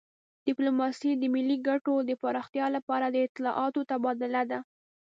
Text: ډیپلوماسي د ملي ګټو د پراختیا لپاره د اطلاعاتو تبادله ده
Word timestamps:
ډیپلوماسي 0.45 1.11
د 1.17 1.23
ملي 1.33 1.57
ګټو 1.69 1.93
د 2.09 2.11
پراختیا 2.21 2.65
لپاره 2.75 3.05
د 3.09 3.15
اطلاعاتو 3.27 3.79
تبادله 3.91 4.41
ده 4.51 4.59